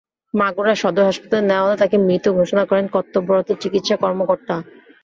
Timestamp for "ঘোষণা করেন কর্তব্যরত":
2.39-3.49